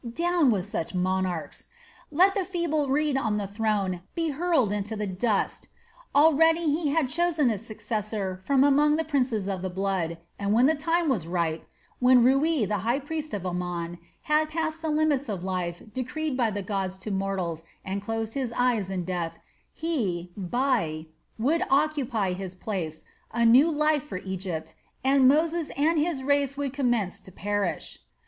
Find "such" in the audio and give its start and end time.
0.65-0.95